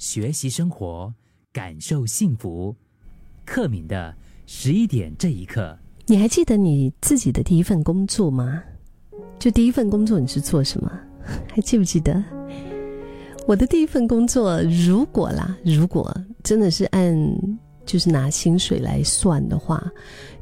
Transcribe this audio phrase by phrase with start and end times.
[0.00, 1.12] 学习生活，
[1.52, 2.74] 感受幸福。
[3.44, 4.14] 克敏的
[4.46, 8.62] 十一点这一刻，你还记得你自己的第一份工作吗？
[9.38, 10.90] 就第一份工作你是做什么？
[11.52, 12.24] 还记不记得？
[13.46, 16.10] 我的第一份工作，如果啦，如果
[16.42, 17.14] 真的是按
[17.84, 19.86] 就是拿薪水来算的话，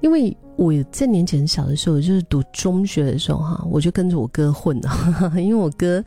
[0.00, 6.04] 因为我在年纪很小的时候，就是读中学的时候哈，我就跟着我哥混了， 因为我哥，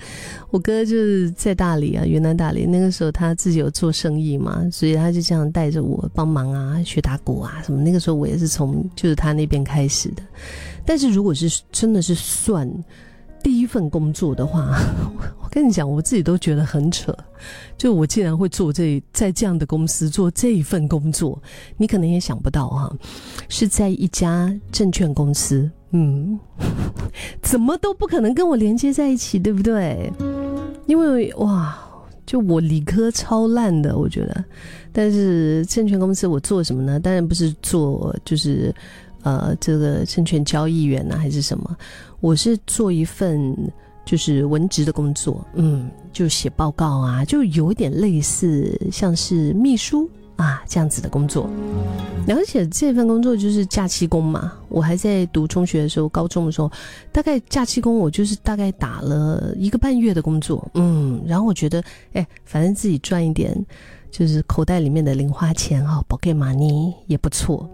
[0.49, 7.81] 我哥就是在大理啊，云南大理，那个时候他自己有做生意嘛，所以他就这样带着我帮忙啊，学打鼓啊什么。
[7.81, 10.23] 那个时候我也是从就是他那边开始的，
[10.85, 12.70] 但是如果是真的是算。
[13.44, 14.77] 第一份工作的话，
[15.41, 17.16] 我跟你讲，我自己都觉得很扯。
[17.77, 21.41] 就我竟然会做这在这样的公司做这一份工作，
[21.77, 22.96] 你可能也想不到哈，
[23.49, 25.70] 是在一家证券公司。
[25.91, 26.40] 嗯，
[27.41, 30.12] 怎么都不可能跟我连接在一起，对不对？
[30.85, 31.77] 因为哇，
[32.26, 34.46] 就我理科超烂的，我觉得。
[34.94, 36.99] 但是证券公司我做什么呢？
[36.99, 38.74] 当然不是做，就是
[39.24, 41.76] 呃，这个证券交易员啊，还是什么。
[42.20, 43.55] 我是做一份
[44.05, 51.49] 就是文职的工作，嗯，就写报告啊，就有点类似像是秘书啊这样子的工作。
[52.27, 54.54] 而且这份工作就是假期工嘛。
[54.70, 56.72] 我还在读中学的时候，高中的时候，
[57.12, 61.84] 大概假期工我就是大概打了一个半月的工作，嗯，然后我觉得，
[62.14, 63.54] 哎，反正自己赚一点，
[64.12, 67.69] 就是口袋里面的零花钱哈，宝盖玛尼也不错。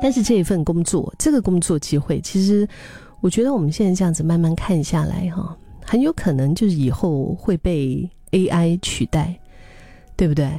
[0.00, 2.66] 但是这一份工作，这个工作机会，其实
[3.20, 9.38] 我觉得我们现在这样子慢慢看下来，哈，很有可能就是以后会被 AI 取代，
[10.16, 10.50] 对不对？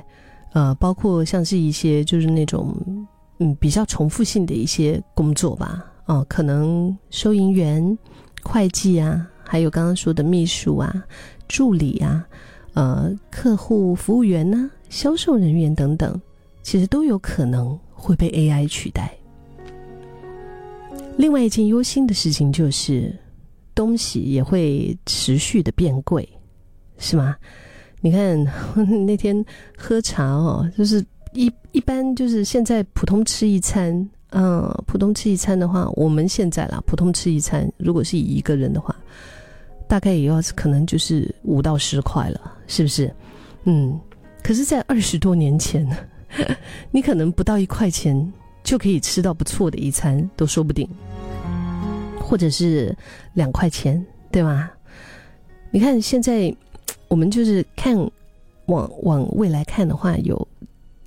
[0.54, 2.76] 呃，包括像是一些就是那种
[3.40, 7.98] 嗯比较重复性的一些工作吧，哦，可能收银员、
[8.44, 11.04] 会计啊，还有刚刚说的秘书啊、
[11.48, 12.26] 助理啊，
[12.76, 16.22] 呃，客户服务员呢、销售人员等等，
[16.62, 19.12] 其实都有可能会被 AI 取代。
[21.18, 23.14] 另外一件忧心的事情就是，
[23.76, 26.28] 东西也会持续的变贵，
[26.98, 27.36] 是吗？
[28.02, 28.44] 你看
[29.06, 29.44] 那天
[29.78, 31.04] 喝茶哦，就是
[31.34, 33.94] 一一般就是现在普通吃一餐，
[34.32, 38.96] 嗯，普通吃一餐的话，我们现在啦，普通吃一餐，如果是以一个人的话，
[39.88, 43.14] 大概也要可能就是五到十块了，是不是？
[43.66, 43.98] 嗯，
[44.44, 45.88] 可是，在二十多年前，
[46.92, 48.34] 你可能不到一块钱。
[48.64, 50.88] 就可以吃到不错的一餐，都说不定，
[52.20, 52.96] 或者是
[53.34, 54.72] 两块钱，对吗？
[55.72, 56.56] 你看现在，
[57.08, 57.96] 我们就是看
[58.68, 60.48] 往往未来看的话，有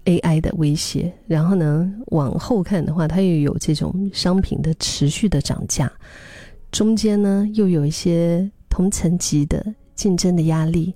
[0.04, 5.90] AI 的威胁，然后呢，往后看的话，它又有这种商品的持续的涨价，
[6.70, 10.94] 中间呢又有一些同层级的竞争的压力。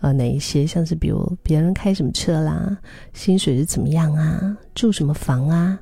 [0.00, 2.78] 呃，哪一些像是比如别人开什么车啦，
[3.12, 5.78] 薪水是怎么样啊，住什么房啊，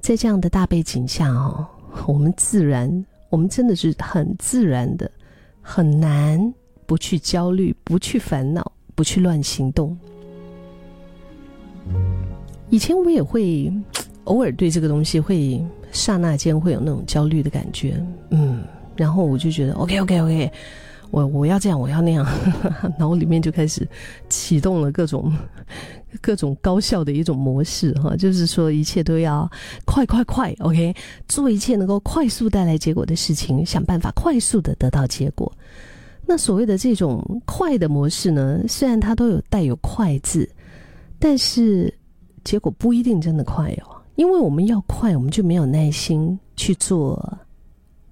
[0.00, 1.66] 在这样的大背景下哦，
[2.06, 5.10] 我们自然，我们真的是很自然的，
[5.60, 6.52] 很难
[6.86, 9.96] 不去焦虑，不去烦恼，不去乱行动。
[12.70, 13.70] 以前我也会
[14.24, 18.64] 偶尔对这个东西会刹那间会有那种焦虑的感觉，嗯，
[18.96, 20.52] 然后我就觉得 OK OK OK。
[21.12, 22.26] 我我要这样，我要那样，
[22.98, 23.86] 脑里面就开始
[24.30, 25.30] 启动了各种
[26.22, 29.48] 各种高效的一种模式哈，就是说一切都要
[29.84, 30.94] 快快快，OK，
[31.28, 35.52] 做一切能够快速带来结果的事情，想办法快速的得到结果。
[36.24, 40.48] 那所谓的这种快的模式呢，虽然它都有带有“快”字，
[41.18, 41.92] 但是
[42.42, 47.38] 结果不一定真的快哦，因为我们要快，我们就没有耐心去做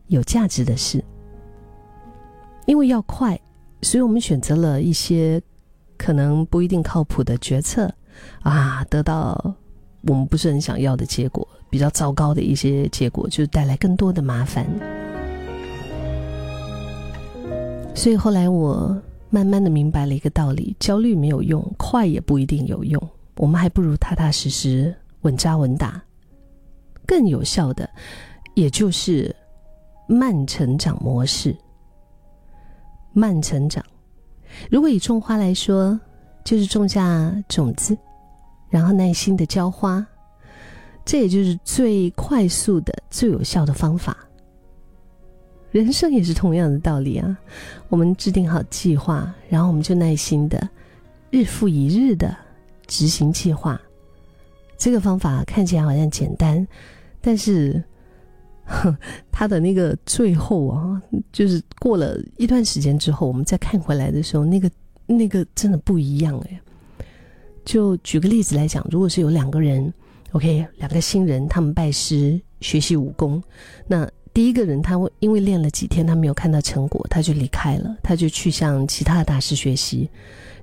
[0.09, 1.03] 有价值的事。
[2.71, 3.37] 因为要快，
[3.83, 5.43] 所以我们选择了一些
[5.99, 7.93] 可能不一定靠谱的决策，
[8.43, 9.57] 啊，得到
[10.03, 14.65] 我们不是很想要的结果，比较糟糕的一些结果，就带来更多的麻烦。
[17.93, 18.97] 所以后来我
[19.31, 23.03] 慢慢的明白了一个道理：焦虑没有用，快也不一定有用。
[23.39, 26.01] 我们还不如踏踏实实、稳扎稳打，
[27.05, 27.91] 更有效的，
[28.55, 29.35] 也就是
[30.07, 31.53] 慢成长模式。
[33.13, 33.85] 慢成长，
[34.71, 35.99] 如果以种花来说，
[36.45, 37.97] 就是种下种子，
[38.69, 40.07] 然后耐心的浇花，
[41.05, 44.17] 这也就是最快速的、最有效的方法。
[45.71, 47.39] 人生也是同样的道理啊！
[47.89, 50.69] 我们制定好计划，然后我们就耐心的、
[51.31, 52.37] 日复一日的
[52.87, 53.81] 执行计划。
[54.77, 56.67] 这个方法看起来好像简单，
[57.21, 57.83] 但是。
[59.33, 61.03] 他的那个最后啊，
[61.33, 64.71] 就是过了一段时间之后，我们再看回来的时候，那个
[65.07, 66.61] 那个真的不一样哎。
[67.65, 69.93] 就举个例子来讲，如果是有两个人
[70.33, 73.43] ，OK，两个新人，他们拜师学习武功，
[73.87, 80.09] 那第一个人他会因为练了几天，他没有看到成果，他就离开了，他就去向其他的大师学习，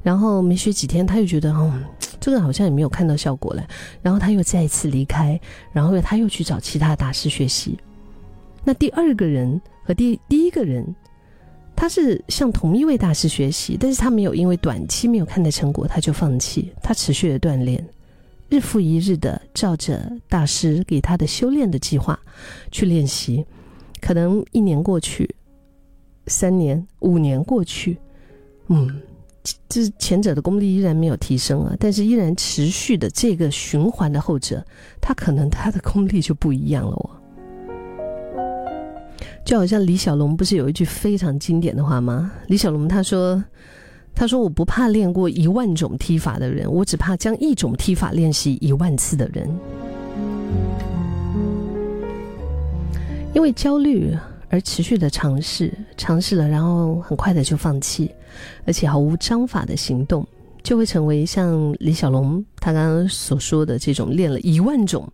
[0.01, 1.71] 然后没学几天，他又觉得哦，
[2.19, 3.65] 这个好像也没有看到效果了，
[4.01, 5.39] 然后他又再一次离开，
[5.71, 7.77] 然后他又去找其他大师学习。
[8.67, 10.93] 那第二个人和第第一个人。
[11.79, 17.87] 他是向同一位大师学习，但是他没有因为短期没有看到成果他就放弃，他持续的锻炼，
[18.49, 22.19] 日复一日的照着大师给他的修炼的计划
[22.71, 23.45] 去练习，
[24.01, 25.29] 可能一年过去，
[26.25, 27.95] 三年、五年过去，
[28.69, 28.99] 嗯，
[29.69, 34.65] 这前者的功力依然没有提升啊，但是依然持续的这个循环的后者，
[34.99, 37.09] 他可能他的功力就不一样了哦。
[39.47, 42.29] 就好像李小龙不是有一句非常经典的话吗？
[42.47, 43.41] 李小龙他说
[44.13, 49.49] ：“他说我不怕练过一万种踢法的人，我只怕将一种踢法练习一万次的人。
[53.33, 54.13] 因为焦虑
[54.49, 58.11] 而持续的尝试，尝试了然后很快的就放弃，
[58.65, 60.27] 而且毫无章法的行动，
[60.61, 65.09] 就会成为像李小龙他刚刚所说的这种练了一万种。”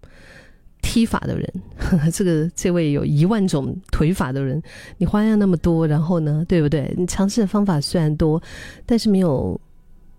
[0.84, 1.52] 踢法的人，
[2.14, 4.62] 这个这位有一万种腿法的人，
[4.98, 6.94] 你花样那么多，然后呢，对不对？
[6.96, 8.40] 你尝试的方法虽然多，
[8.86, 9.60] 但是没有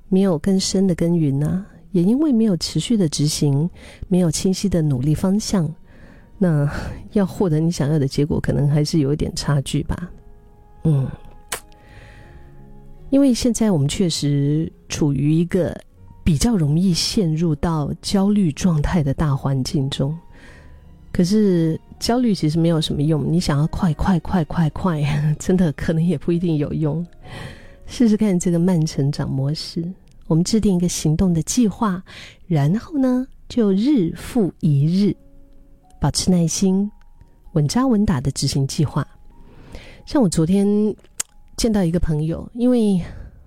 [0.09, 3.71] 没有更深的耕耘呢，也因为没有持续的执行，
[4.09, 5.73] 没有清晰的努力方向，
[6.39, 6.69] 那
[7.13, 10.11] 要获得你想要的结果，可能还是有一点差距吧。
[10.83, 11.09] 嗯，
[13.11, 15.79] 因为现在我们确实处于一个
[16.25, 20.19] 比较容易陷入到焦虑状态的大环境中。
[21.17, 25.01] 可是焦虑其实没有什么用，你想要快快快快快，
[25.39, 27.07] 真的可能也不一定有用。
[27.87, 29.89] 试试看这个慢成长模式，
[30.27, 32.03] 我们制定一个行动的计划，
[32.49, 35.15] 然后呢就日复一日，
[36.01, 36.91] 保持耐心，
[37.53, 39.07] 稳扎稳打的执行计划。
[40.07, 40.67] 像我昨天
[41.57, 43.01] 见到一个朋友，因为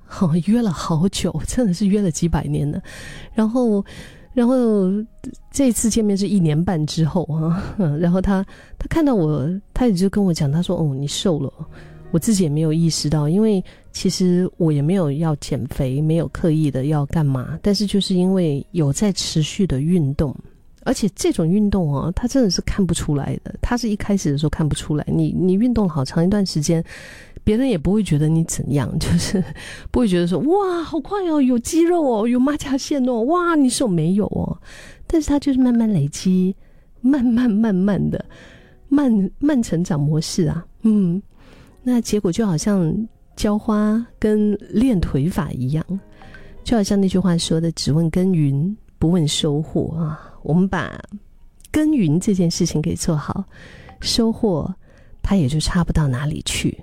[0.05, 2.81] 好约了好久，真的是约了几百年了，
[3.33, 3.83] 然后。
[4.37, 4.53] 然后
[5.49, 8.45] 这次见面是一年半之后啊， 然后他
[8.77, 11.51] 他看到我，他也就跟我讲，他说：“哦，你瘦了。”
[12.11, 20.35] 我自己也没有意识到，因为其实我也没有要减肥，没有刻意的要干嘛，但是就是因为有在持续的运动，
[20.83, 26.83] 而且这种运动啊，它真的是看不出来的，它是一开始的时候看不出来，你你运动好长一段时间。
[27.47, 29.41] 别人也不会觉得你怎样， 就是
[29.89, 34.59] 不会觉得说哇好快哦，有肌肉哦，有马甲线哦，哇你手没有哦，
[35.07, 36.53] 但是它就是慢慢累积，
[36.99, 38.25] 慢慢慢慢的
[38.89, 41.21] 慢慢成长模式啊，嗯，
[41.83, 42.93] 那结果就好像
[43.37, 45.85] 浇花跟练腿法一样，
[46.65, 51.01] 就好像那句话说的，只问耕耘不问收获啊，我们把
[51.71, 53.45] 耕耘这件事情给做好，
[54.01, 54.69] 收获
[55.21, 56.77] 它也就差不到哪里去。